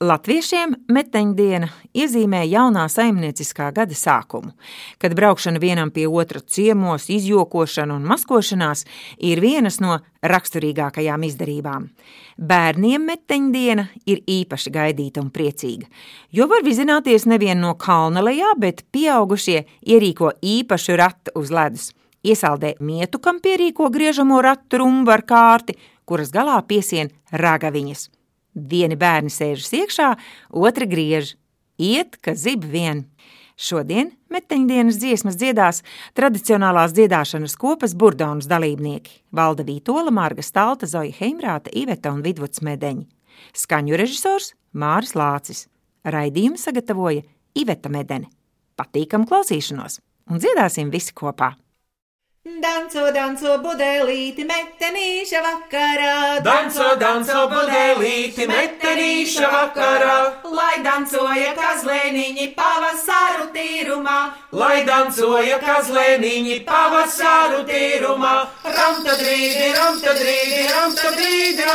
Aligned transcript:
Latviešiem 0.00 0.70
meteņdiena 0.88 1.66
iezīmē 1.92 2.38
jaunā 2.48 2.86
saimnieciskā 2.88 3.66
gada 3.76 3.92
sākumu, 3.92 4.54
kad 4.96 5.12
braukšana 5.12 5.60
vienam 5.60 5.90
pie 5.92 6.06
otra 6.08 6.40
ciemos, 6.40 7.10
izjokošana 7.12 7.98
un 7.98 8.06
maskošanās 8.08 8.86
ir 9.28 9.42
vienas 9.44 9.76
no 9.84 9.98
raksturīgākajām 10.24 11.26
izdarībām. 11.28 11.90
Bērniem 12.40 13.04
meteņdiena 13.10 13.84
ir 14.08 14.22
īpaši 14.24 14.72
gaidīta 14.72 15.20
un 15.20 15.28
priecīga, 15.34 15.84
jo 16.32 16.46
var 16.48 16.64
vizināties 16.64 17.26
nevien 17.28 17.60
no 17.60 17.74
kalna 17.76 18.22
lejā, 18.24 18.54
bet 18.56 18.86
pieaugušie 18.96 19.66
ierīko 19.84 20.32
īpašu 20.40 20.96
ratu 20.96 21.34
uz 21.42 21.52
ledus– 21.52 21.90
iesaldē 22.24 22.78
mietu, 22.80 23.20
kam 23.20 23.36
pierīko 23.44 23.90
griežamo 23.92 24.40
ratu 24.40 24.80
rumbu 24.80 25.12
ar 25.12 25.26
kārti, 25.28 25.76
kuras 26.08 26.32
galā 26.32 26.56
piesien 26.64 27.12
ragaviņas. 27.36 28.08
Vieni 28.54 28.96
bērni 28.98 29.30
sēžas 29.30 29.70
iekšā, 29.78 30.08
otri 30.50 30.88
griež. 30.90 31.36
Iet, 31.80 32.18
ka 32.20 32.34
zib 32.36 32.66
vien. 32.68 33.06
Šodien 33.60 34.10
meteņdienas 34.32 34.96
dziesmas 35.00 35.36
dziedās 35.36 35.82
tradicionālās 36.16 36.94
dziedāšanas 36.96 37.58
kopas 37.60 37.92
burdonas 37.94 38.48
dalībnieki– 38.48 39.20
Valda 39.36 39.66
Vītola, 39.68 40.08
Marga 40.10 40.42
Stalta, 40.42 40.88
Zoja 40.88 41.12
Heimrāta, 41.18 41.72
Iveta 41.76 42.12
un 42.14 42.24
Vidvuds 42.24 42.64
Medeņi. 42.64 43.04
Skaņu 43.56 43.98
režisors 44.00 44.54
Māris 44.72 45.12
Lācis. 45.12 45.66
Raidījumu 46.08 46.56
sagatavoja 46.60 47.26
Iveta 47.52 47.92
Medene. 47.92 48.32
Patīkam 48.80 49.28
klausīšanos 49.28 50.00
un 50.30 50.40
dziedāsim 50.40 50.88
visi 50.92 51.12
kopā! 51.16 51.52
Danco, 52.58 53.04
danco, 53.14 53.52
budelīti, 53.62 54.42
metenīša 54.48 55.40
vakarā. 55.44 56.40
Danco, 56.42 56.88
danco, 56.98 57.44
budelīti, 57.52 58.48
metenīša 58.50 59.50
vakarā. 59.52 60.16
Lai 60.50 60.82
dancoja 60.82 61.54
kazlēniņi 61.54 62.48
pavasaru 62.58 63.46
tīrumā. 63.54 64.18
Lai 64.52 64.82
dancoja 64.88 65.60
kazlēniņi 65.62 66.58
pavasaru 66.66 67.62
tīrumā. 67.70 68.34
Ramta 68.66 69.18
drīdi, 69.22 69.70
ramta 69.78 70.16
drīdi, 70.18 70.64
ramta 70.74 71.14
drīdi, 71.14 71.70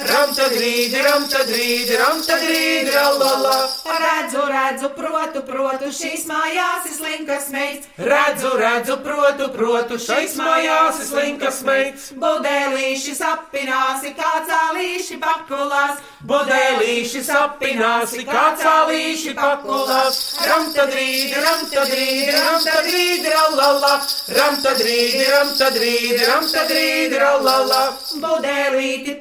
rallala. 0.00 0.20
Ramta 0.20 0.48
drīdi, 0.48 1.02
ramta 1.02 1.44
drīdi, 1.44 1.96
ramta 1.98 2.36
drīdi, 2.40 2.90
rallala. 2.94 3.68
Redzu, 4.00 4.42
redzu, 4.48 4.90
protu, 4.96 5.42
protu, 5.46 5.90
šīs 5.92 6.26
mājās 6.28 6.86
ir 6.86 6.94
slinkas 6.96 7.48
meitas. 7.50 7.88
Redzu, 7.98 8.52
redzu, 8.56 8.96
protu, 9.04 9.48
protu 9.54 9.98
šeit 9.98 10.34
mājās 10.38 11.00
ir 11.00 11.08
slinkas 11.08 11.62
meitas. 11.66 12.10
Budēlīši 12.20 13.14
sapināsi, 13.18 14.14
kā 14.16 14.32
cālīši 14.48 15.18
pakulās. 15.20 16.00
Budēlīši 16.30 17.22
sapināsi, 17.24 18.24
kā 18.28 18.46
cālīši 18.60 19.34
pakulās. 19.36 20.20
Ramta 20.46 20.86
drīdi, 20.90 21.36
ramta 21.44 21.86
drīdi, 21.90 22.32
ramta 22.36 22.82
drīdi, 22.86 23.32
rallala. 23.34 23.94
Ramta 24.36 24.74
drīdi, 24.78 25.24
ramta 25.30 25.70
drīdi, 25.74 26.20
ramta 26.28 26.66
drīdi, 26.68 27.20
rallala. 27.20 27.82
Budēlīti 28.20 29.16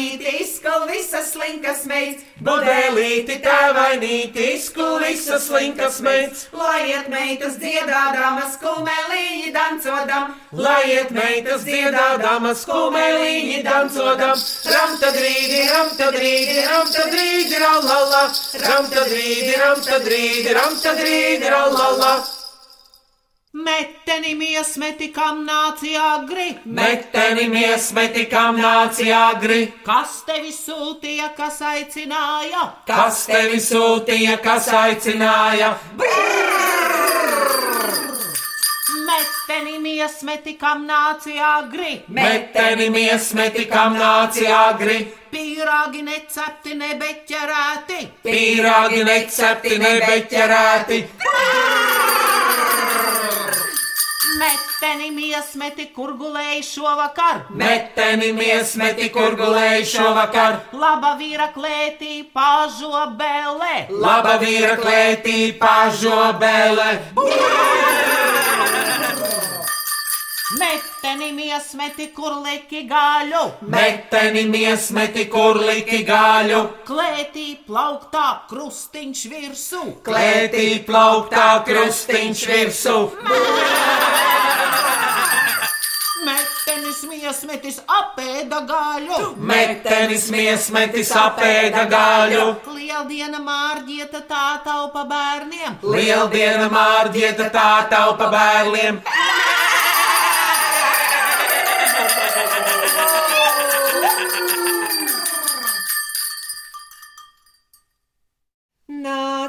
tēvainīti, 0.00 0.42
izskal 0.42 0.86
visas 0.88 1.32
slinkas 1.32 1.84
meitas. 1.86 2.24
Budēlīti 2.40 3.36
tēvainīti, 3.44 4.46
izskal 4.56 4.98
visas 5.02 5.46
slinkas 5.48 6.00
meitas. 6.00 6.48
Lai 6.52 6.88
iet 6.88 7.08
meitas 7.08 7.58
dziedādamas, 7.60 8.56
kumelīņi 8.62 9.52
dancodam. 9.52 10.34
Lai 10.52 10.82
iet 10.88 11.10
meitas 11.10 11.64
dziedādamas, 11.64 12.64
kumelīņi 12.64 13.62
dancodam. 13.62 14.36
Ramta 14.72 15.12
drīdi, 15.12 15.62
ramta 15.68 16.10
drīdi, 16.16 16.58
ramta 16.66 17.08
drīdi, 17.12 17.56
rallala. 17.60 18.26
Ramta 18.66 19.08
drīdi, 19.08 19.56
ramta 19.60 20.04
drīdi, 20.04 20.52
ramta 20.54 20.94
drīdi, 20.96 21.50
rallala. 21.50 22.39
Meteni 23.54 24.34
miesmeti, 24.38 25.08
kam 25.12 25.40
nācija 25.46 26.02
agri, 26.20 26.52
Meteni 26.64 27.48
miesmeti, 27.50 28.26
kam 28.30 28.56
nācija 28.62 29.16
agri. 29.34 29.72
kas 29.84 30.22
tevi 30.26 30.52
sūtīja, 30.54 31.32
kas 31.36 31.58
aicināja. 31.60 32.62
Kas 32.86 33.24
tevi 33.26 33.58
sūtīja, 33.58 34.36
kas 34.42 34.68
aicināja? 34.68 35.72
Meteni 39.10 39.78
miesmeti, 39.82 40.54
kam 40.56 40.86
nācija 40.86 41.50
agri, 41.58 42.02
Meteni 42.08 42.88
miesmeti, 42.90 43.64
kam 43.66 43.96
nācija 43.98 44.60
agri. 44.68 45.00
pīrāgi 45.32 46.02
necepti, 46.06 46.74
nebeķerēti. 46.74 48.00
Pīrāgi 48.24 49.04
necepti, 49.04 49.78
nebeķerēti. 49.78 51.04
Meteni 54.40 55.10
miesmeti, 55.12 55.84
kur 55.92 56.14
gulēji 56.16 56.62
šovakar. 56.64 57.42
Meteni 57.60 58.30
miesmeti, 58.32 59.10
kur 59.12 59.36
gulēji 59.36 59.84
šovakar. 59.90 60.56
Laba 60.72 61.12
vīra 61.20 61.50
klētī, 61.52 62.22
pažobelē. 62.32 63.74
Laba 63.90 64.38
vīra 64.40 64.78
klētī, 64.80 65.52
pažobele. 65.60 66.88
Meteni 70.58 71.30
miesmeti, 71.30 72.08
kur 72.10 72.40
liki 72.42 72.80
gaļu. 72.90 73.42
Meteni 73.70 74.42
miesmeti, 74.50 75.28
kur 75.30 75.60
liki 75.62 76.00
gaļu. 76.08 76.64
Klētī 76.88 77.44
plauktā 77.68 78.24
krustiņš 78.50 79.20
virsū. 79.30 79.82
Klētī 80.02 80.64
plauktā 80.88 81.44
krustiņš 81.68 82.42
virsū. 82.50 82.96
Metenis 86.26 87.04
miesmetis 87.12 87.78
apēda 88.00 88.64
gaļu. 88.66 89.20
Metenis 89.38 90.26
miesmetis 90.34 91.14
apēda 91.14 91.86
gaļu. 91.94 92.48
Lieldiena 92.74 93.38
mārģieta 93.38 94.26
tā 94.26 94.48
taupa 94.66 95.06
bērniem. 95.14 95.78
Lieldiena 95.94 96.66
mārģieta 96.74 97.52
tā 97.54 97.70
taupa 97.94 98.32
bērniem. 98.34 98.98
Nāc, 98.98 99.79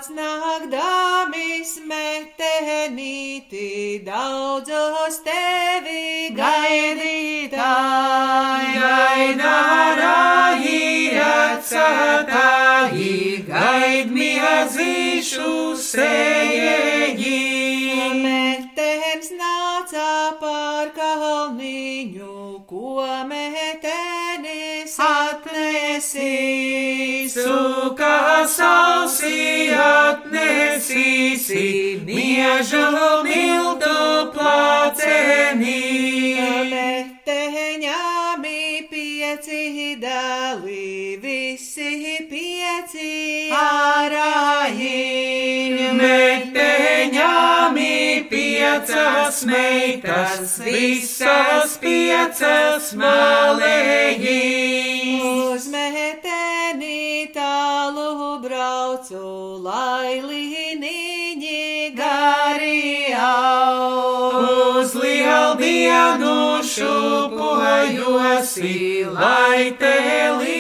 nāk, 0.09 0.63
dāmis, 0.71 1.75
metenīti, 1.85 4.01
daudzos 4.05 5.19
tevi 5.25 6.31
gaidītāji. 6.37 7.51
Gaidārāji 8.81 10.79
atsātāji, 11.27 13.13
gaid 13.51 14.07
miezīšu 14.17 15.53
sējēji. 15.85 17.37
Metens 18.25 19.29
nāca 19.37 20.09
pār 20.41 20.89
kalniņu, 20.97 22.65
ko 22.73 23.05
metenis 23.29 24.97
atnesīs. 25.11 26.80
Suka 28.41 28.49
sausī 28.49 29.69
atnesīsi, 29.77 31.65
miežu 32.07 32.81
miltu 33.21 34.33
placenī. 34.33 35.83
Meteņāmi 36.71 38.63
pieci 38.89 39.93
dēli, 40.01 41.21
visi 41.21 42.25
pieci 42.31 43.53
ārāji. 43.53 44.97
Meteņāmi 46.01 47.93
piecas 48.31 49.45
meitas, 49.45 50.57
visas 50.65 51.77
piecas 51.77 52.89
malēji. 52.97 54.90
Šūpojosi, 66.81 68.77
lai 69.13 69.71
telītes 69.81 70.50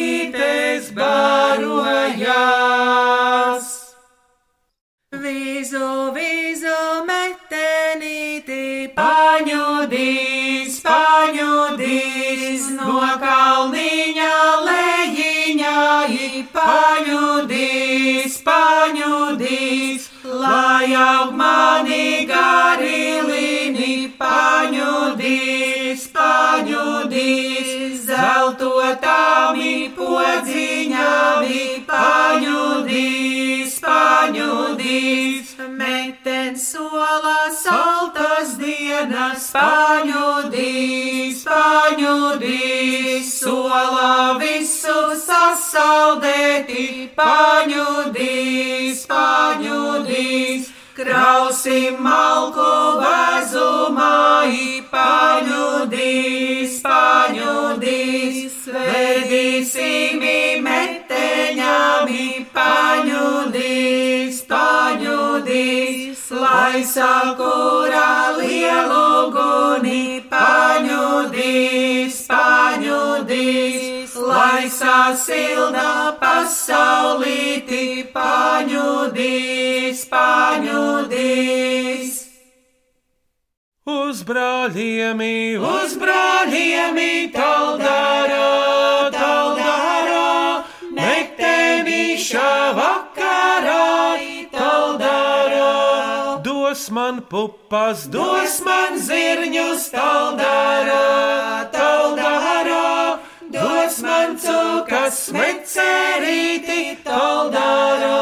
zeltotami 30.11 30.41
podziņami, 30.41 31.85
paņudīs, 31.87 33.75
paņudīs, 33.83 35.53
meten 35.77 36.57
sola 36.57 37.49
saltas 37.55 38.57
dienas, 38.59 39.51
paņudīs, 39.55 41.43
paņudīs, 41.47 43.31
solā 43.39 44.37
visu 44.41 44.99
sasaldēti, 45.25 47.09
paņudīs, 47.15 49.05
paņudīs, 49.07 50.71
krausim 50.97 52.01
malku 52.03 52.71
vazumā, 52.99 54.11
paņudīs, 54.91 56.81
paņudīs, 56.83 58.40
lai 66.91 66.99
sakura 66.99 68.35
lielu 68.37 69.31
guni, 69.31 70.21
paņudīs, 70.29 72.27
paņudīs, 72.27 74.15
lai 74.15 74.69
sasilda 74.69 76.17
pasaulīti, 76.19 78.11
paņudīs, 78.13 80.05
paņudīs. 80.11 81.71
Uz 83.87 84.23
brāļiemi, 84.23 85.57
uz 85.57 85.97
brāļiemi, 85.97 87.31
taldara, 87.33 89.00
Dos 96.81 96.89
man 96.89 97.21
pupas, 97.29 98.07
dos 98.09 98.55
man 98.65 98.95
zirņus, 98.97 99.83
taldara, 99.93 101.67
taldara, 101.69 103.19
dos 103.53 103.99
man 104.01 104.33
cukas, 104.41 105.19
mecerīti, 105.29 106.97
taldara. 107.05 108.15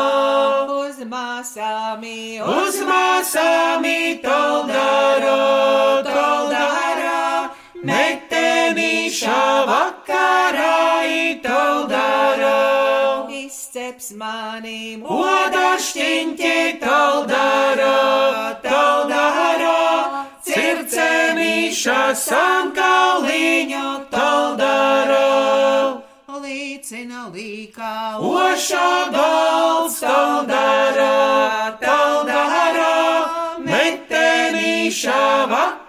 uz 0.75 0.99
māsāmi, 1.07 2.43
Uz 2.43 2.81
māsāmi 2.83 4.19
taldara, 4.27 5.39
taldara, 6.03 7.51
metenīša 7.79 9.41
vakarā 9.71 10.75
taldara. 11.47 12.57
izceps 13.31 14.11
mani, 14.19 14.99
Odašķiņķi 14.99 16.79
taldara, 16.83 17.38
sankaliņu 22.29 23.87
taldara. 24.13 25.25
līdzina 26.39 27.25
līkā, 27.33 27.95
Ošā 28.23 28.91
galds 29.11 29.99
taldara, 29.99 31.75
taldara, 31.81 32.93
metenīša 33.65 35.21
vakarā 35.51 35.88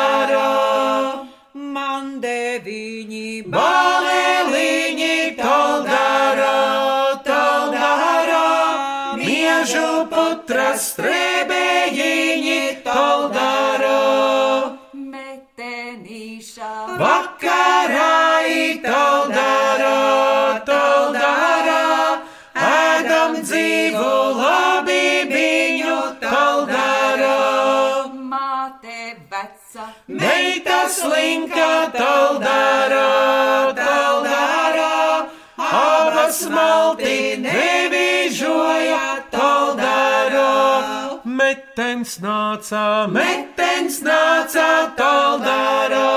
Meita 31.21 31.51
slinka 31.51 31.91
taldara, 31.93 33.73
taldara, 33.75 35.27
abas 35.57 36.49
malti 36.49 37.37
nevižoja 37.37 39.05
taldara. 39.29 41.21
Metens 41.25 42.17
nāca, 42.19 43.07
metens 43.07 44.01
nāca 44.01 44.95
taldara, 44.97 46.09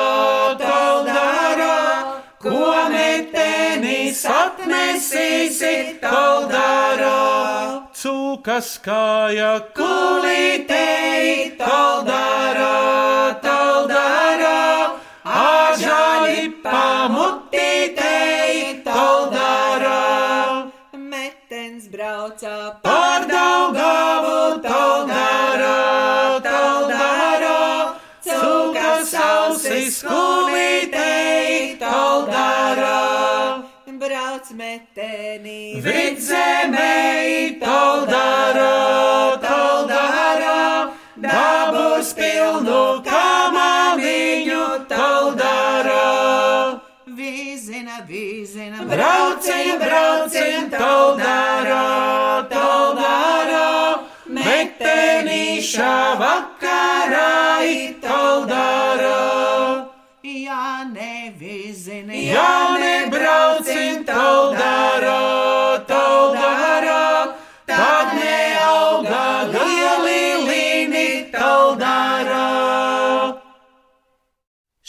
taldara, 0.64 1.76
ko 2.40 2.64
metenis 2.88 4.24
atnesīsi 4.24 6.00
taldara. 6.00 7.20
Cūkas 7.92 8.78
kāja 8.84 9.52
kulītei 9.76 11.56
taldara, 11.60 12.72
taldara, 13.44 14.64
āžāļi 15.74 16.62
pamutītei 16.62 18.52
taldara. 18.86 20.70
metens 20.94 21.88
brauca, 21.90 22.78
Pār 22.84 23.26
Daugavu 23.26 24.62
taldara, 24.62 26.38
taldara, 26.46 27.58
cūkas 28.22 29.14
ausis 29.18 30.02
kulītei 30.06 31.76
taldara. 31.82 33.02
brauc 33.98 34.46
metenī, 34.54 35.80
Vidzemei 35.82 37.58
taldara, 37.58 38.83
pilnu 42.54 43.02
kamaniņu 43.02 44.66
taldara. 44.88 46.80
vīzina, 47.18 47.96
vīzina, 48.08 48.84
Brauciet, 48.90 49.78
brauciet, 49.80 50.70
taldara, 50.70 52.46
taldara, 52.50 53.98
metenīša 54.26 55.94
vakarā 56.22 57.60
taldara. 58.02 59.90
ja 60.22 60.84
nevīzina, 60.94 62.12
Ja 62.14 62.78
nebrauciet, 62.78 64.06
taldara, 64.06 65.20
taldara, 65.86 67.34
tad 67.66 68.14
neauga 68.14 69.26
lieli 69.52 70.22
līni 70.48 71.30
taldara. 71.32 72.03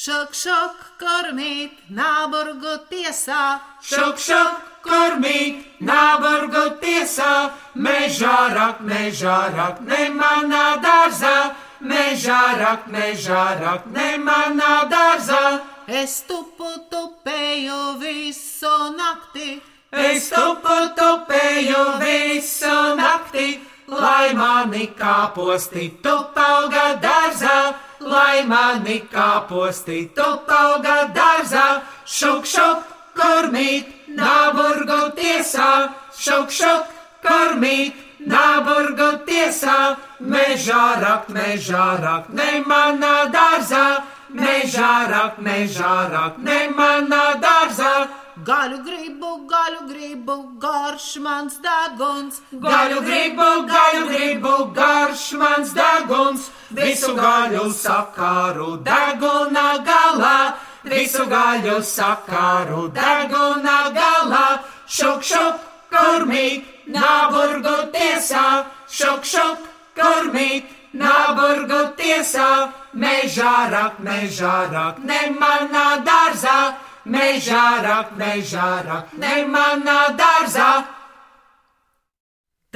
Šok, 0.06 0.36
šok, 0.38 0.82
kormīt, 1.02 1.78
nāburgu 1.90 2.76
tiesā. 2.92 3.58
Šok, 3.82 4.20
šok, 4.22 4.66
kormīt, 4.86 5.64
nāburgu 5.82 6.66
tiesā. 6.78 7.30
Mežā 7.74 8.36
rak, 8.54 8.84
mežā 8.86 9.38
rak, 9.56 9.80
ne 9.88 10.04
manā 10.14 10.76
dārzā. 10.84 11.56
Mežā 11.82 12.42
rak, 12.60 12.86
mežā 12.94 13.46
rak, 13.64 13.88
ne 13.96 14.12
manā 14.22 14.76
dārzā. 14.92 15.42
Es 15.88 16.20
tupu 16.30 16.70
tupēju 16.92 17.98
visu 18.04 18.76
nakti. 19.00 19.58
Es 19.90 20.30
tupu 20.30 20.78
tupēju 21.02 21.82
visu 22.04 22.78
nakti, 23.02 23.58
lai 23.90 24.38
mani 24.38 24.86
kāposti 25.02 25.90
tupauga 26.06 26.92
dārzā, 27.02 27.74
lai 28.06 28.46
mani 28.46 29.02
kāposti 29.12 30.00
tupauga 30.16 30.98
dārzā, 31.16 31.82
šuk 32.06 32.46
šuk 32.46 32.88
kormīt, 33.18 33.92
nāburgu 34.16 35.12
tiesā, 35.20 35.72
šuk 36.18 36.52
šuk 36.54 36.92
kormīt. 37.26 38.02
Nāburgu 38.26 39.20
tiesā, 39.28 39.98
mežā 40.18 40.86
rakt, 41.02 41.28
mežā 41.30 41.88
rakt, 42.02 42.32
ne 42.34 42.64
manā 42.66 43.28
dārzā, 43.30 44.02
mežā 44.34 44.94
rakt, 45.12 45.38
mežā 45.46 45.96
rakt, 46.10 46.40
ne 46.42 46.62
manā 46.74 47.36
dārzā. 47.44 48.08
Gaļu 48.48 48.82
gribu, 48.84 49.30
gaļu 49.52 49.86
gribu, 49.92 50.34
garš 50.60 51.06
mans 51.24 51.60
deguns. 51.64 52.42
Gaļu 52.52 53.04
gribu, 53.06 53.46
gaļu 53.70 54.08
gribu, 54.10 54.56
garš 54.76 55.28
mans 55.40 55.72
deguns, 55.78 56.50
visu 56.76 57.14
gaļu 57.16 57.66
sakāru 57.74 58.78
deguna 58.86 59.68
galā, 59.88 60.38
visu 60.84 61.26
gaļu 61.32 61.80
sakāru 61.82 62.88
deguna 62.96 63.78
galā, 63.96 64.46
šuk 64.88 65.24
šuk, 65.24 65.62
kurmīt, 65.92 66.66
nāburgu 66.92 67.76
tiesā, 67.96 68.48
šuk 68.90 69.26
šuk, 69.26 69.70
kurmīt, 69.98 70.74
nāburgu 70.94 71.82
tiesā, 72.00 72.50
mežā 72.94 73.56
rak, 73.72 74.00
mežā 74.00 74.58
rak, 74.72 75.00
ne 75.04 75.22
manā 75.40 75.88
dārzā, 76.08 76.60
mežā 77.06 77.66
rak, 77.86 78.14
mežā 78.20 78.70
rak, 78.88 79.16
ne 79.18 79.44
manā 79.46 80.02
dārzā. 80.20 80.72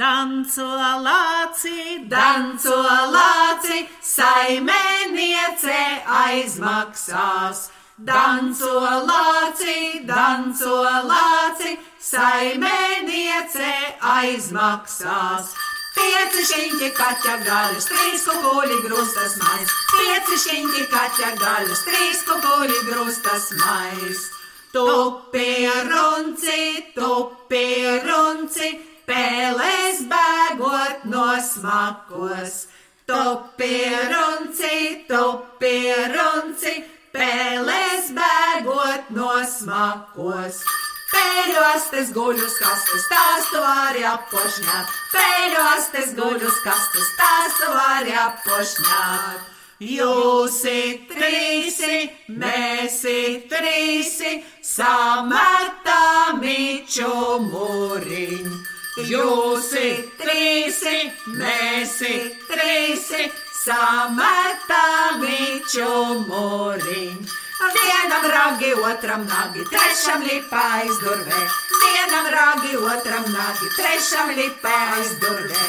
Danco 0.00 0.64
lāci, 1.04 2.08
danco 2.08 2.76
lāci, 3.12 3.82
saimeniece 4.00 5.76
aizmaksās. 6.20 7.66
Danco 8.00 8.80
lāci, 9.10 10.00
danco 10.08 10.78
lāci, 11.04 11.76
saimeniece 12.00 13.74
aizmaksās. 14.16 15.52
Pieci 15.92 16.48
šiņķi 16.48 16.92
kaķa 16.96 17.38
gaļas, 17.44 17.92
trīs 17.92 18.24
kukuļi 18.24 18.82
grūstas 18.88 19.36
mais. 19.44 19.78
Pieci 19.92 20.42
šiņķi 20.46 20.90
kaķa 20.96 21.34
gaļas, 21.44 21.88
trīs 21.90 22.24
kukuļi 22.30 22.84
grūstas 22.88 23.50
mais. 23.60 24.28
Tupi 24.72 25.66
runci, 25.90 26.86
tupi 26.94 27.66
runci, 28.06 28.78
pēlēs 29.10 30.04
bēgot 30.10 31.06
no 31.10 31.26
smakos. 31.42 32.66
Tupi 33.10 33.80
runci, 34.12 34.76
tupi 35.08 35.74
runci, 36.14 36.76
pēlēs 37.14 38.12
bēgot 38.14 39.10
no 39.16 39.34
smakos. 39.56 40.62
Pēļu 41.10 41.62
astes 41.72 42.12
guļus 42.14 42.52
kastes, 42.62 43.06
tās 43.10 43.48
tu 43.50 43.58
vari 43.64 44.04
appošņāt. 44.06 44.92
Pēļu 45.10 45.64
astes 45.72 46.12
guļus 46.14 46.60
kastes, 46.62 47.08
tās 47.18 47.56
tu 47.58 47.72
vari 47.74 48.14
appošņāt. 48.14 49.48
Jūsi 49.80 50.80
trīsi, 51.10 51.98
mēsi 52.38 53.18
trīsi, 53.50 54.36
sametāmi 54.70 56.58
čumuriņ. 56.94 58.59
Jūsi 59.08 59.86
trīsi, 60.20 60.96
mēsi 61.38 62.16
trīsi, 62.48 63.28
sametāmi 63.62 65.60
čumuriņ. 65.72 67.16
Vienam 67.60 68.26
ragi, 68.32 68.72
otram 68.90 69.24
nagi, 69.28 69.64
trešam 69.72 70.24
lipā 70.24 70.62
aizdurvē. 70.80 71.40
Vienam 71.80 72.28
ragi, 72.34 72.76
otram 72.76 73.24
nagi, 73.32 73.70
trešam 73.78 74.34
lipā 74.36 74.76
aizdurvē. 74.98 75.64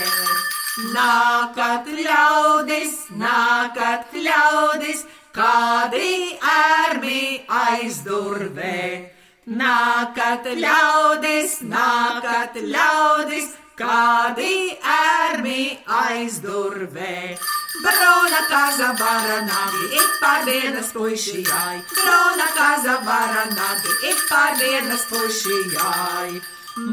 Nākat 0.95 1.87
ļaudis, 1.87 2.99
nākat 3.15 4.15
ļaudis, 4.27 5.05
kādi 5.35 6.37
ērmi 6.57 7.23
aizdurvē. 7.63 9.20
Nākat 9.49 10.45
ļaudis, 10.45 11.63
nākat 11.65 12.59
ļaudis, 12.61 13.47
kādi 13.73 14.77
ērmi 14.85 15.81
aizdurvē. 15.89 17.39
Brona 17.81 18.41
kaza 18.51 18.91
baranagi, 18.99 19.97
ik 19.97 20.11
par 20.21 20.45
vienas 20.45 20.93
puišijai. 20.93 21.81
Brona 21.89 22.47
kaza 22.53 23.01
baranagi, 23.01 23.97
ik 24.11 24.21
par 24.29 24.53
vienas 24.61 25.09
puišijai. 25.09 26.37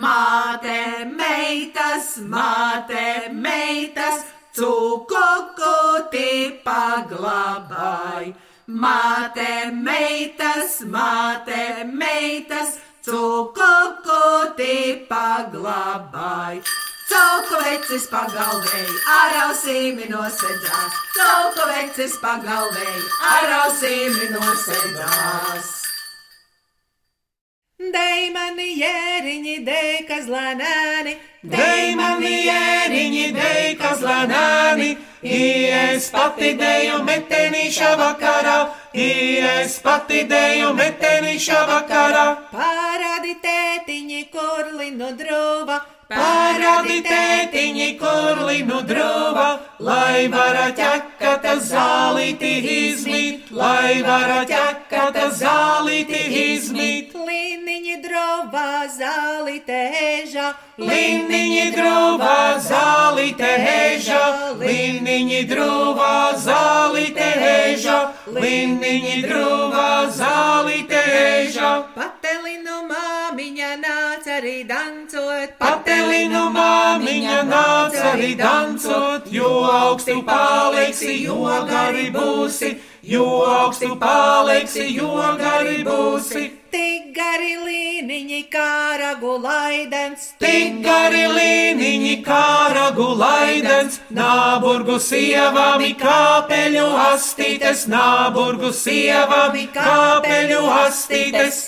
Māte 0.01 1.05
meitas, 1.05 2.17
māte 2.17 3.29
meitas, 3.29 4.25
cukukuti 4.57 6.65
paglabāj. 6.65 8.33
Māte 8.69 9.73
meitas, 9.73 10.83
māte 10.85 11.87
meitas, 11.89 12.75
cukukuti 13.01 14.75
paglabāj. 15.09 16.61
Cauku 17.09 17.63
vecis 17.65 18.05
pagalvēji, 18.13 18.99
ar 19.09 19.39
ausīm 19.47 20.03
nosedzās. 20.13 21.01
Cauku 21.17 21.65
vecis 21.71 22.19
pagalvēji, 22.21 23.07
ar 23.31 23.57
ausīm 23.63 24.21
nosedzās. 24.37 25.73
Dej 27.79 28.29
mani 28.37 28.69
jēriņi, 28.83 29.59
dej 29.65 30.05
kazlanāni, 30.13 31.17
Dej 31.41 31.95
mani 31.95 32.35
jēriņi, 32.45 33.27
dej 33.33 33.77
kazlanāni, 33.81 34.97
ies 35.23 36.11
pati 36.15 36.55
deju 36.59 37.03
metenīša 37.09 37.93
vakarā, 37.99 38.57
ies 38.95 39.79
pati 39.83 40.25
deju 40.31 40.73
metenīša 40.79 41.61
vakarā. 41.73 42.27
Parādi 42.55 43.39
tētiņi, 43.45 44.25
kurlinu 44.33 45.15
drūva, 45.19 45.81
Parādi 46.09 47.03
tētiņi, 47.05 47.87
kurlinu 48.01 48.79
drūva, 48.89 49.49
lai 49.85 50.23
vara 50.33 50.71
ķekata 50.79 51.59
zālīti 51.67 52.53
izmīt, 52.77 53.51
lai 53.53 54.01
vara 54.07 54.39
ķekata 54.49 55.27
zālīti 55.37 56.23
izmīt. 56.47 57.13
Drūvā, 61.79 62.59
zālīte 62.63 63.51
heža, 63.63 64.23
liniņi 64.61 65.41
drūvā, 65.51 66.15
zālīte 66.43 67.29
heža, 67.43 67.99
liniņi 68.27 69.23
drūvā, 69.27 69.89
zālīte 70.19 71.03
heža. 71.07 71.71
patelinu 71.95 72.83
māmiņa 72.91 73.73
nāca 73.85 74.37
arī 74.39 74.59
dancot, 74.69 75.57
Patelinu 75.59 76.45
māmiņa 76.55 77.41
nāca 77.49 78.13
arī 78.15 78.35
dancot, 78.39 79.31
jo 79.33 79.53
augstu 79.73 80.23
paliksi, 80.27 81.23
jo 81.25 81.43
gari 81.71 82.11
būsi, 82.15 82.77
jo 83.03 83.27
augstu 83.47 83.97
paliksi, 83.99 84.95
jo 84.97 85.15
gari 85.39 85.83
būsi. 85.85 86.49
līniņi 86.69 86.88
kā 88.53 88.97
ragu 89.01 89.35
laidens, 89.43 90.33
Tik 90.43 90.81
gari 90.85 91.25
līniņi 91.33 92.15
kā 92.27 92.73
ragu 92.75 93.09
laidens, 93.19 94.01
nāburgu 94.15 94.99
sievami 95.03 95.95
kāpeļu 95.99 96.87
astītes, 97.09 97.87
nāburgu 97.91 98.73
sievami 98.73 99.69
kāpeļu 99.75 100.63
astītes. 100.79 101.68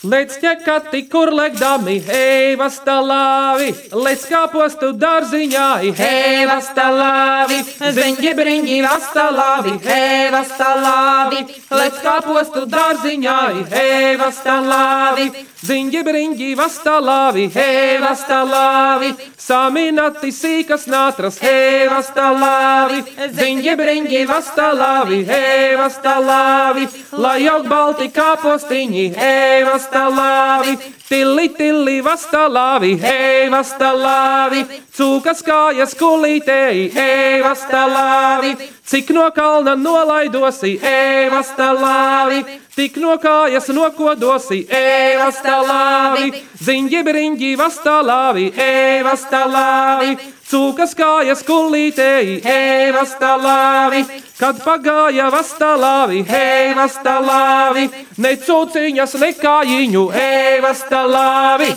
Lec 0.00 0.38
ķekati, 0.40 1.02
kur 1.12 1.28
legdami, 1.28 1.98
hei, 2.00 2.54
vastalāvi, 2.56 3.68
lec 4.00 4.22
kāpostu 4.30 4.94
dārziņā, 4.96 5.66
hei, 5.98 6.46
vastalāvi, 6.48 7.58
ziņģi 7.98 8.32
briņģi, 8.38 8.78
vastalāvi, 8.86 9.74
hei, 9.84 10.30
vastalāvi, 10.32 11.44
lec 11.76 12.00
kāpostu 12.00 12.64
dārziņā, 12.72 13.36
hei, 13.74 14.14
vastalāvi, 14.16 15.26
ziņģi 15.68 16.02
briņģi, 16.08 16.48
vastalāvi, 16.56 17.44
hei, 17.52 18.00
vastalāvi, 18.00 19.12
saminati 19.36 20.32
sīkas 20.32 20.88
nātras, 20.88 21.36
hei, 21.44 21.84
vastalāvi, 21.92 23.04
ziņģi 23.36 23.76
briņģi, 23.82 24.24
vastalāvi, 24.32 25.20
hei, 25.28 25.76
vastalāvi, 25.76 26.88
lai 27.20 27.38
aug 27.52 27.68
balti 27.68 28.08
kāpostiņi, 28.16 29.06
hei, 29.20 29.60
vastalāvi 29.68 29.89
vastalāvi, 29.90 30.76
tilli, 31.08 31.48
tilli, 31.48 32.00
vastalāvi, 32.02 32.94
hei, 33.00 33.48
vastalāvi, 33.50 34.64
cūkas 34.94 35.42
kājas 35.42 35.94
kulītēji, 35.98 36.90
hei, 36.94 37.42
vastalāvi, 37.42 38.54
cik 38.86 39.10
no 39.10 39.30
kalna 39.34 39.74
nolaidosi, 39.74 40.78
hei, 40.82 41.28
vastalāvi, 41.30 42.44
tik 42.76 42.96
no 43.02 43.16
kājas 43.18 43.68
nokodosi, 43.74 44.66
hei, 44.70 45.16
vastalāvi, 45.18 46.30
ziņģi, 46.62 47.02
briņģi, 47.02 47.54
vastalāvi, 47.58 48.50
hei, 48.56 49.02
vastalāvi, 49.02 50.16
cūkas 50.50 50.96
kājas 50.98 51.44
kulītēji, 51.46 52.40
hei, 52.44 52.90
vastalāvi, 52.94 54.02
kad 54.38 54.58
pagāja 54.64 55.30
vastalāvi, 55.32 56.24
hei, 56.28 56.74
vastalāvi, 56.78 57.86
ne 58.18 58.34
cūciņas, 58.44 59.16
ne 59.22 59.32
kājiņu, 59.38 60.04
hei, 60.16 60.60
vastalāvi. 60.64 61.72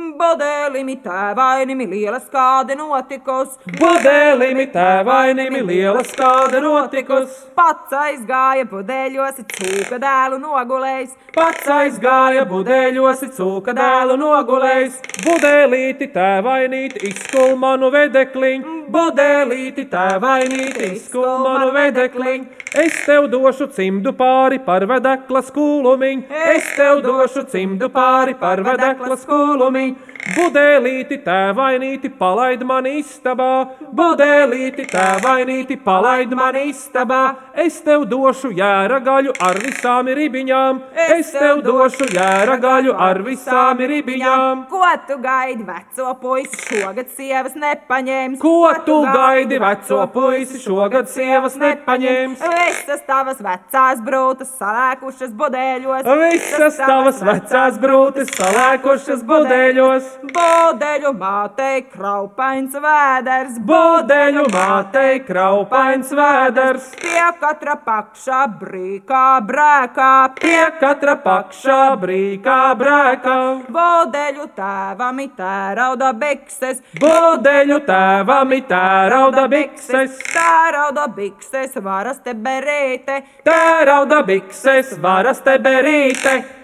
Bodēlimi 0.00 0.94
tēvainimi 1.04 1.86
liela 1.90 2.18
skāde 2.22 2.72
notikus. 2.76 3.58
Bodēlimi 3.76 4.64
tēvainimi 4.72 5.60
liela 5.66 6.00
skāde 6.08 6.62
notikus. 6.64 7.34
Pats 7.56 7.92
aizgāja 7.96 8.64
budēļos, 8.70 9.42
cūka 9.58 9.98
dēlu 10.00 10.38
nogulējis. 10.40 11.12
Pats 11.36 11.68
aizgāja 11.74 12.46
budēļos, 12.48 13.26
cūka 13.36 13.74
dēlu 13.76 14.16
nogulējis. 14.22 14.96
Budēlīti 15.26 16.08
tēvainīti 16.16 17.04
izskul 17.10 17.58
manu 17.60 17.92
vedekliņu. 17.92 18.76
Budēlīti 18.90 19.84
tēvainīti 19.92 20.94
izskul 20.94 21.44
manu 21.44 21.74
vedekliņu. 21.76 22.48
Es 22.80 23.00
tev 23.02 23.28
došu 23.32 23.66
cimdu 23.74 24.14
pāri 24.16 24.60
par 24.64 24.86
vedekla 24.88 25.42
skūlumiņu. 25.44 26.28
Es 26.54 26.72
tev 26.78 27.02
došu 27.04 27.44
cimdu 27.50 27.90
pāri 27.92 28.36
par 28.38 28.62
vedekla 28.66 29.18
skūlumiņu. 29.18 29.89
Budēlīti, 30.30 31.16
tēvainīti, 31.24 32.10
palaid 32.18 32.60
mani 32.68 32.98
istabā, 33.00 33.52
budēlīti, 33.96 34.84
tēvainīti, 34.92 35.78
palaid 35.80 36.34
mani 36.36 36.66
istabā. 36.70 37.20
Es 37.64 37.78
tev 37.84 38.04
došu 38.10 38.50
jēra 38.54 39.00
gaļu 39.02 39.32
ar 39.42 39.58
visām 39.64 40.10
ribiņām, 40.18 40.82
es 41.16 41.32
tev 41.32 41.62
došu 41.64 42.06
jēra 42.12 42.58
gaļu 42.60 42.94
ar 43.08 43.22
visām 43.24 43.80
ribiņām. 43.80 44.66
Ko 44.70 44.90
tu 45.08 45.16
gaidi, 45.24 45.64
veco 45.66 46.12
puisi, 46.22 46.60
šogad 46.68 47.10
sievas 47.16 47.56
nepaņēmis? 47.64 48.38
Ko 48.44 48.70
tu 48.86 49.00
gaidi, 49.08 49.58
veco 49.64 50.04
puisi, 50.14 50.60
šogad 50.62 51.10
sievas 51.10 51.56
nepaņēmis? 51.60 52.44
Visas 52.60 53.02
tavas 53.08 53.40
vecās 53.42 54.04
brūtas 54.04 54.52
salēkušas 54.60 55.34
budēļos. 55.42 56.12
Visas 56.26 56.78
tavas 56.84 57.24
vecās 57.24 57.80
brūtas 57.80 58.30
salēkušas 58.36 59.26
budēļos. 59.26 59.79
Bodeļu 59.80 61.10
mātei 61.16 61.80
kraupains 61.88 62.74
vēders, 62.76 63.56
bodeļu 63.64 64.42
mātei 64.52 65.22
kraupains 65.24 66.10
vēders. 66.16 66.90
Pie 67.00 67.22
katra 67.40 67.78
pakšā 67.86 68.42
brīkā 68.60 69.22
brēkā, 69.48 70.10
pie 70.36 70.66
katra 70.82 71.16
pakšā 71.24 71.78
brīkā 72.02 72.58
brēkā. 72.82 73.38
Bodeļu 73.72 74.50
tēvam 74.58 75.24
tērauda 75.40 76.12
bikses, 76.20 76.84
bodeļu 77.00 77.80
tēvam 77.88 78.54
tērauda 78.68 79.48
bikses. 79.48 80.20
Tērauda 80.34 81.08
bikses 81.16 81.80
varas 81.80 82.20
te 82.24 82.36
berīte, 82.36 83.22
tērauda 83.48 84.24
bikses 84.28 84.98
varas 85.00 85.40
te 85.40 85.56
berīte. 85.58 86.59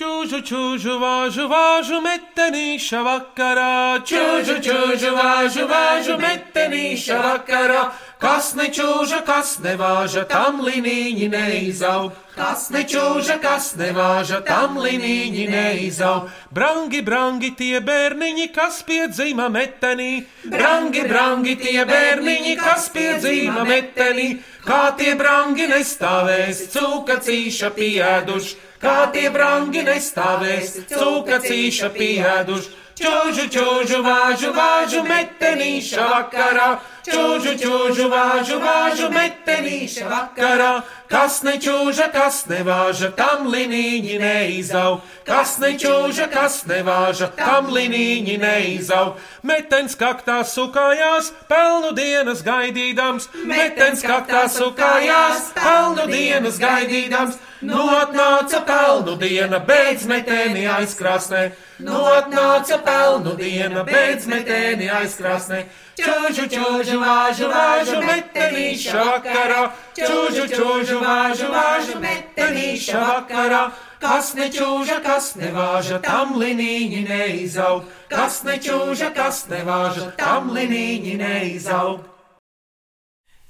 Čūžu, 0.00 0.38
čūžu, 0.40 0.94
vāžu, 0.96 1.44
vāžu, 1.44 1.98
metenīša 2.00 3.02
vakarā. 3.04 4.00
Čūžu, 4.08 4.54
čūžu, 4.64 5.10
vāžu, 5.12 5.66
vāžu, 5.68 6.16
metenīša 6.16 7.18
vakarā. 7.20 7.82
Kas 8.20 8.50
nečūža, 8.52 9.22
kas 9.24 9.54
nevāža, 9.64 10.26
tam 10.28 10.60
linīņi 10.60 11.28
neizaug. 11.32 12.12
Kas 12.34 12.66
nečūža, 12.72 13.38
kas 13.40 13.70
nevāža, 13.80 14.42
tam 14.44 14.76
linīņi 14.76 15.46
neizaug. 15.48 16.28
Brangi, 16.52 17.00
brangi 17.06 17.54
tie 17.56 17.80
bērniņi, 17.80 18.48
kas 18.52 18.82
piedzīma 18.84 19.48
metenī. 19.52 20.10
Brangi, 20.44 21.06
brangi 21.08 21.56
tie 21.64 21.84
bērniņi, 21.88 22.56
kas 22.60 22.90
piedzīma 22.92 23.64
metenī. 23.64 24.34
Kā 24.68 24.90
tie 25.00 25.14
brangi 25.16 25.70
nestāvēs, 25.72 26.66
cūka 26.76 27.22
cīša 27.24 27.72
pieduši 27.76 28.68
kā 28.80 29.10
tie 29.14 29.28
brangi 29.32 29.84
nestāvēs, 29.84 30.76
cūka 30.92 31.40
cīša 31.44 31.90
pieduši. 31.96 32.76
Čūžu, 33.00 33.46
čūžu, 33.48 34.02
vāžu, 34.04 34.50
vāžu, 34.52 35.00
metenīša 35.06 36.04
vakarā, 36.10 36.66
čūžu, 37.06 37.54
čūžu, 37.60 38.08
vāžu, 38.12 38.58
vāžu, 38.62 39.10
metenīša 39.14 40.08
vakarā. 40.10 40.72
Kas 41.10 41.40
nečūža, 41.42 42.06
kas 42.14 42.44
nevāža, 42.46 43.10
tam 43.18 43.48
linīņi 43.50 44.18
neizau. 44.22 45.00
Kas 45.26 45.56
nečūža, 45.62 46.28
kas 46.30 46.60
nevāža, 46.70 47.32
tam 47.34 47.72
linīņi 47.74 48.36
neizau. 48.38 49.16
Metens 49.42 49.98
kaktā 49.98 50.40
sukājās, 50.46 51.32
pelnu 51.50 51.90
dienas 51.98 52.44
gaidīdams. 52.46 53.30
Metens 53.42 54.06
kaktā 54.06 54.46
sukājās, 54.52 55.50
pelnu 55.58 56.06
dienas 56.10 56.62
gaidīdams. 56.62 57.40
Notnāca 57.60 58.62
pelnu 58.64 59.18
diena, 59.20 59.58
beidz 59.60 60.06
metēni 60.08 60.62
aizkrāsnē. 60.64 61.50
Notnāca 61.84 62.78
pelnu 62.86 63.34
diena, 63.36 63.84
beidz 63.84 64.24
metēni 64.30 64.88
aizkrāsnē. 64.88 65.66
Čūžu, 66.00 66.46
čūžu, 66.48 66.89
vāžu, 66.98 67.46
vāžu, 67.52 68.00
metenīša 68.02 69.04
vakarā. 69.06 69.62
Čūžu, 69.94 70.48
čūžu, 70.50 70.98
vāžu, 71.04 71.52
vāžu, 71.54 72.00
metenīša 72.02 73.04
vakarā. 73.06 73.62
Kas 74.00 74.34
nečūža, 74.34 74.98
kas 75.04 75.34
nevāža, 75.38 76.02
tam 76.02 76.34
linīņi 76.40 77.06
neizaug. 77.06 77.86
Kas 78.10 78.42
nečūža, 78.48 79.14
kas 79.14 79.44
nevāža, 79.52 80.10
tam 80.18 80.50
linīņi 80.56 81.18
neizaug. 81.20 82.09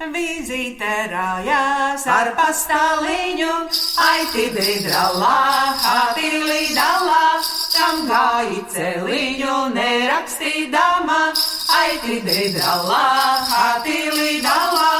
Vizīte 0.01 0.93
rājās 1.13 2.07
ar 2.09 2.31
pastāliņu, 2.33 3.49
aiti 4.01 4.47
dridralā, 4.55 5.41
hati 5.83 6.31
lidalā, 6.41 7.27
kam 7.75 8.07
gāji 8.09 8.63
celiņu 8.73 9.57
nerakstīdama, 9.75 11.19
aiti 11.83 12.17
dridralā, 12.25 13.03
hati 13.51 13.99
lidalā, 14.17 14.95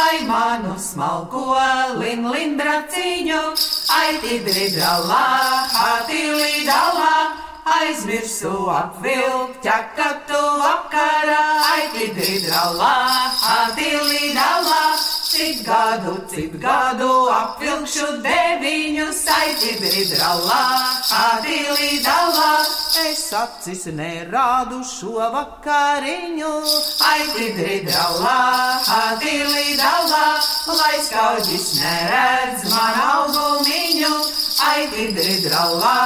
ai 0.00 0.18
manu 0.26 0.74
smalko 0.82 1.54
lin 2.02 2.26
lindraciņu, 2.34 3.44
aiti 4.00 4.42
dridralā, 4.50 5.22
hati 5.78 6.26
lidalā 6.26 7.49
aizmirsu 7.76 8.52
apvilkt 8.72 9.62
ķekatu 9.64 10.40
vakarā, 10.60 11.42
aitidri 11.76 12.40
dralā, 12.46 12.96
atili 13.54 14.34
dalā. 14.36 14.82
Cik 15.30 15.60
gadu, 15.62 16.16
cik 16.32 16.56
gadu 16.58 17.10
apvilkšu 17.30 18.06
deviņus, 18.24 19.20
aitidri 19.36 20.02
dralā, 20.10 20.64
atili 21.20 22.00
dalā. 22.02 22.50
Es 23.04 23.22
acis 23.38 23.86
nerādu 23.94 24.82
šo 24.84 25.30
vakariņu, 25.36 26.50
aitidri 27.12 27.78
dralā, 27.86 28.36
atili 28.98 29.78
dalā, 29.78 30.26
lai 30.74 30.98
skaudis 31.06 31.72
neredz 31.78 32.66
man 32.74 33.02
augumiņu. 33.06 34.39
Aitidri 34.60 35.38
dralā, 35.40 35.96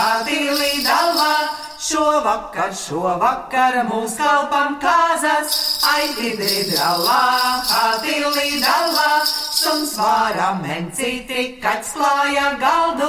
atili 0.00 0.80
dalā, 0.80 1.32
šovakar, 1.76 2.72
šovakar 2.72 3.82
mūs 3.90 4.16
kalpam 4.16 4.78
kāzas, 4.80 5.58
aitidri 5.92 6.64
dralā, 6.70 7.20
atili 7.82 8.62
dalā, 8.64 9.10
suns 9.58 9.92
vārā 9.98 10.48
mencīti, 10.62 11.44
kaķis 11.62 11.92
klāja 11.96 12.48
galdu, 12.62 13.08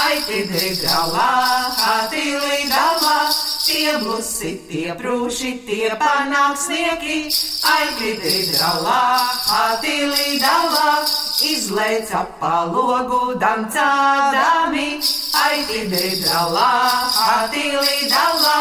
aiti 0.00 0.40
dridralā, 0.50 1.28
atīlī 1.94 2.64
dalā, 2.70 3.18
tie 3.64 3.96
blusi, 4.02 4.54
tie 4.68 4.96
prūši, 4.98 5.52
tie 5.68 5.92
panāksnieki, 6.00 7.20
aiti 7.74 8.14
dridralā, 8.22 9.02
atīlī 9.60 10.40
dalā, 10.42 10.90
izlēca 11.42 12.24
pa 12.38 12.64
logu 12.70 13.34
dancādami, 13.40 15.00
aiti 15.42 15.86
dridralā, 15.90 16.72
atīlī 17.34 18.10
dalā. 18.10 18.58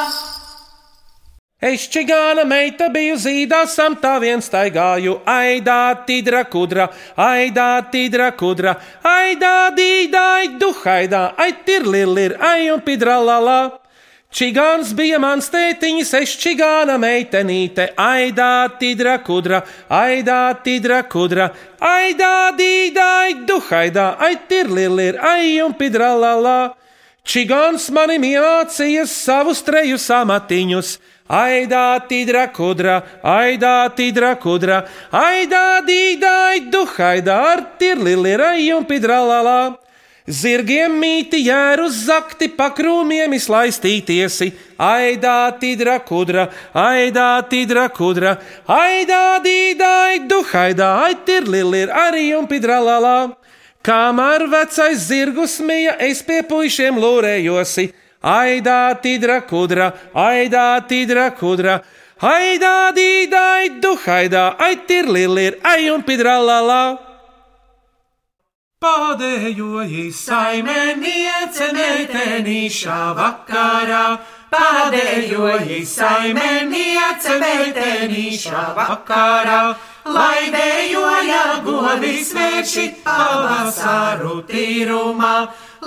Es 1.63 1.85
čigāna 1.87 2.43
meita 2.43 2.89
biju 2.91 3.15
zīdā, 3.23 3.61
sam 3.71 3.93
tā 3.95 4.17
vien 4.19 4.41
staigāju, 4.43 5.21
aidā, 5.23 5.93
tīdra 6.07 6.41
kudra, 6.51 6.89
aidā, 7.15 7.69
tīdra 7.93 8.33
kudra, 8.35 8.73
aidā, 8.99 9.69
dīdā, 9.77 10.25
duhaidā, 10.59 11.23
ai, 11.39 11.53
tirlilir, 11.63 12.35
ai, 12.43 12.67
un 12.73 12.83
pidralalā. 12.83 13.82
Čigāns 14.33 14.95
bija 14.97 15.19
mans 15.21 15.45
tētiņš, 15.53 16.11
es 16.17 16.31
čigāna 16.41 16.95
meitenīte, 16.97 17.91
aidā, 18.01 18.65
tīdra 18.79 19.19
kudra, 19.21 19.59
aidā, 19.93 20.55
tīdra 20.65 21.03
kudra, 21.05 21.51
aidā, 21.77 22.49
dīdā, 22.57 23.45
duhaidā, 23.45 24.07
ai, 24.17 24.33
tirlilir, 24.49 25.19
ai, 25.21 25.61
un 25.61 25.75
pidralalā. 25.77 26.73
Čigāns 27.21 27.85
manim 27.93 28.25
iemācīja 28.25 29.05
savus 29.05 29.61
trejus 29.61 30.09
amatiņus. 30.09 30.97
Aidā, 31.29 32.01
tīdra 32.09 32.47
kudra, 32.57 32.97
aidā, 33.21 33.85
tīdra 33.93 34.33
kudra, 34.41 34.81
aidā, 35.13 35.77
dīdai, 35.85 36.71
duhaidā, 36.73 37.37
ar 37.53 37.65
tirlili, 37.77 38.33
rai 38.41 38.65
un 38.73 38.89
pidralalā. 38.89 39.82
Zirgiem 40.23 40.93
mīti 41.01 41.41
jēru 41.43 41.89
zakti, 41.91 42.47
pakrūmiem 42.55 43.33
izlaistītiesi, 43.35 44.53
aidā, 44.79 45.51
tīdra 45.59 45.97
kudra, 46.07 46.45
aidā, 46.71 47.43
tīdra 47.51 47.89
kudra, 47.91 48.37
aidā, 48.71 49.41
dīdai, 49.43 50.23
duhaidā, 50.31 50.93
ai 51.03 51.17
tirlili, 51.27 51.83
arī 51.91 52.29
un 52.37 52.47
pidralalā. 52.47 53.35
Kamēr 53.83 54.47
vecais 54.47 55.03
zirgus 55.09 55.59
mija, 55.59 55.97
es 55.99 56.23
pie 56.23 56.39
puišiem 56.47 57.03
lūrējosi. 57.03 57.89
Aidā, 58.23 58.95
tīdra 59.03 59.41
kudra, 59.43 59.91
aidā, 60.15 60.79
tīdra 60.87 61.33
kudra, 61.35 61.81
aidā, 62.23 62.93
dīdai, 62.95 63.81
duhaidā, 63.83 64.53
ai, 64.55 64.77
tirlilir, 64.87 65.59
ai, 65.67 65.89
un 65.91 65.99
pidralalā. 66.07 67.12
Pādējoji 68.83 70.09
saimeniece 70.11 71.69
meitenīšā 71.71 72.97
vakarā, 73.15 74.01
pādējoji 74.51 75.77
saimeniece 75.87 77.37
meitenīšā 77.39 78.63
vakarā, 78.75 79.61
lai 80.17 80.51
dejoja 80.51 81.45
govis 81.63 82.33
vērši 82.35 82.85
pavasaru 83.05 84.41
tīrumā, 84.51 85.35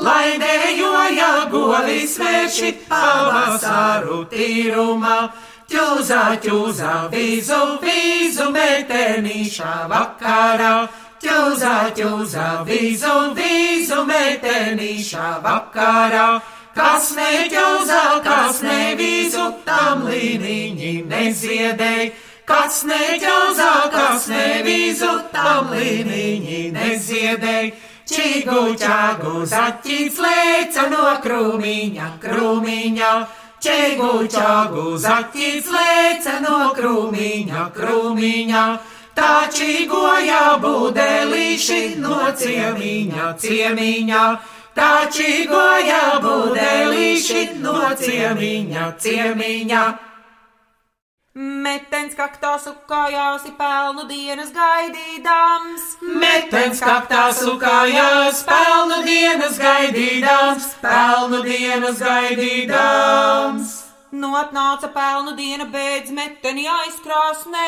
lai 0.01 0.39
dejoja 0.41 1.33
govis 1.53 2.17
vērši 2.23 2.73
pavasaru 2.89 4.23
tīrumā. 4.33 5.19
Ķūzā, 5.67 6.39
ķūzā, 6.45 6.93
vīzu, 7.11 7.57
vīzu 7.83 8.53
meitenīšā 8.55 9.73
vakarā. 9.91 10.77
Ķūzā, 11.27 11.77
ķūzā, 11.99 12.45
vīzu, 12.69 13.15
vīzu 13.35 14.03
meitenīšā 14.07 15.31
vakarā. 15.43 16.27
Kas 16.77 17.09
neķūzā, 17.17 18.03
kas 18.23 18.61
nevīzu, 18.63 19.47
tam 19.67 20.05
līniņi 20.07 20.93
neziedēja. 21.11 22.13
Kas 22.47 22.85
neķūzā, 22.87 23.73
kas 23.91 24.29
nevīzu, 24.31 25.11
tam 25.33 25.73
līniņi 25.75 26.63
neziedēja. 26.77 27.75
Čīgu 28.07 28.77
ķāgu 28.79 29.41
zaķis 29.51 30.21
lēca 30.23 30.85
no 30.93 31.09
krūmiņa, 31.25 32.11
krūmiņa. 32.23 33.15
Čīgu 33.67 34.13
ķāgu 34.31 34.93
zaķis 35.03 35.73
lēca 35.75 36.37
no 36.45 36.61
krūmiņa, 36.77 37.71
krūmiņa. 37.75 38.69
Tā 39.17 39.49
čīgoja 39.49 40.59
būdelīši 40.61 41.81
no 42.03 42.19
ciemiņa, 42.37 43.31
ciemiņa. 43.41 44.25
Tā 44.77 44.91
čīgoja 45.09 46.03
būdelīši 46.21 47.47
no 47.63 47.79
ciemiņa, 47.97 48.91
ciemiņa. 49.01 49.85
Metens 51.37 52.15
kaktā 52.17 52.55
sukājās, 52.61 53.49
pelnu 53.57 54.05
dienas 54.09 54.53
gaidīdams. 54.57 55.89
Metens 56.21 56.81
kaktā 56.85 57.27
sukājās, 57.37 58.45
pelnu 58.49 59.03
dienas 59.05 59.57
gaidīdams, 59.61 60.71
pelnu 60.85 61.43
dienas 61.45 62.01
gaidīdams. 62.05 63.86
Nu 64.17 64.31
atnāca 64.33 64.89
pelnu 64.95 65.35
diena, 65.37 65.67
beidz 65.69 66.09
meteni 66.17 66.63
aizkrāsnē. 66.73 67.65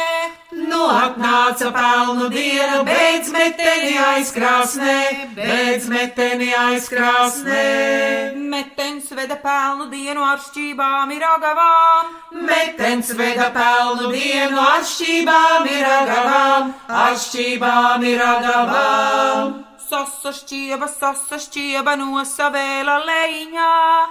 Nu 0.71 0.87
atnāca 0.89 1.69
pelnu 1.75 2.31
diena, 2.33 2.79
beidz 2.89 3.29
meteni 3.35 3.99
aizkrāsnē, 4.01 4.97
beidz 5.37 5.91
meteni 5.93 6.49
aizkrāsnē. 6.63 7.67
Metens 8.55 9.13
veda 9.21 9.37
pelnu 9.45 9.91
dienu 9.93 10.25
ar 10.25 10.41
šķībām 10.49 11.13
ir 11.19 11.29
agavām. 11.35 12.17
Metens 12.49 13.13
veda 13.21 13.53
pelnu 13.61 14.09
dienu 14.17 14.65
ar 14.65 14.89
šķībām 14.89 15.73
ir 15.77 15.95
agavām, 16.01 16.77
ar 17.05 17.25
šķībām 17.29 18.13
ir 18.15 18.29
agavām. 18.33 19.68
Sasa 19.89 20.35
šķieba, 20.37 20.85
sasa 20.93 21.39
šķieba 21.41 21.95
no 21.97 22.21
savēla 22.29 22.97
leņā. 23.09 23.69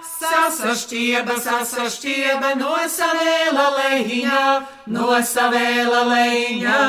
Sasa 0.09 0.71
šķieba, 0.73 1.35
sasa 1.37 1.83
šķieba 1.93 2.55
no 2.57 2.71
savēla 2.89 3.65
leņā, 3.75 4.39
no 4.95 5.19
savēla 5.21 5.99
leņā. 6.09 6.79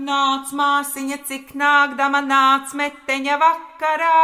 Nāc 0.00 0.52
māsiņa, 0.54 1.18
cik 1.26 1.50
nākdama 1.58 2.20
nāc 2.28 2.76
meteņa 2.78 3.40
vakarā. 3.42 4.20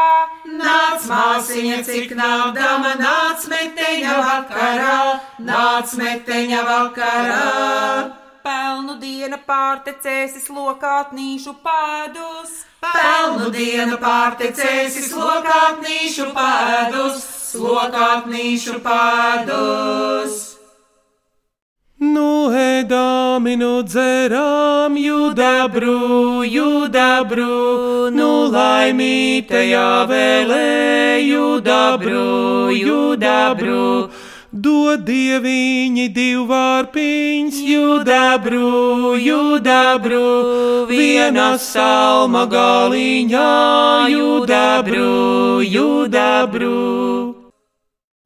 Nāc 0.61 1.09
māsiņa, 1.11 1.81
cik 1.91 2.15
nākdama 2.21 2.95
nāc 3.03 3.49
meteņa 3.51 4.15
vakarā, 4.29 5.01
nāc 5.51 5.97
meteņa 5.99 6.63
vakarā. 6.71 8.26
Pelnu 8.47 8.95
diena 9.03 9.41
pārtecēsis 9.43 10.45
lokātnīšu 10.55 11.57
pēdus. 11.65 12.53
Pelnu 12.85 13.49
diena 13.51 13.97
pārtecēsis 13.99 15.09
lokātnīšu 15.19 16.29
pēdus, 16.37 17.25
lokātnīšu 17.59 18.77
pēdus. 18.85 20.37
Nu 21.99 22.53
ēdām, 22.55 23.51
nu 23.59 23.73
dzerām, 23.83 24.95
jūdabru, 25.01 26.45
jūdabru, 26.47 27.51
nu 28.15 28.31
laimītajā 28.55 29.91
vēlē, 30.13 30.71
jūdabru, 31.25 32.71
jūdabru. 32.79 33.83
Dod 34.07 34.16
dieviņi 34.57 36.07
divu 36.15 36.47
vārpiņus, 36.49 37.59
jūdabru, 37.67 39.17
jūdabru, 39.21 40.87
viena 40.89 41.59
salma 41.59 42.47
galiņā, 42.47 44.09
jūdabru, 44.13 45.63
jūdabru. 45.63 46.75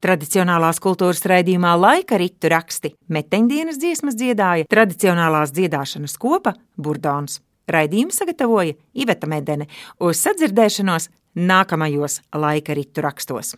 Tradicionālās 0.00 0.80
kultūras 0.80 1.20
raidījumā 1.28 1.74
laika 1.76 2.16
ritu 2.16 2.48
raksti 2.48 2.94
meteņdienas 3.12 3.76
dziesmas 3.80 4.16
dziedāja 4.16 4.64
tradicionālās 4.70 5.52
dziedāšanas 5.52 6.16
kopa 6.16 6.54
Burdons. 6.80 7.42
Raidījumu 7.70 8.14
sagatavoja 8.14 8.78
Iveta 8.96 9.28
Medene 9.30 9.68
uz 10.00 10.22
sadzirdēšanos 10.24 11.10
nākamajos 11.36 12.22
laika 12.34 12.74
ritu 12.74 13.04
rakstos. 13.04 13.54